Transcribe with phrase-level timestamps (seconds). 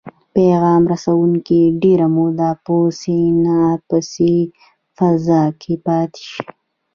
[0.35, 4.35] پیغام رسوونکي ډیره موده په سیناپسي
[4.97, 6.43] فضا کې پاتې شي.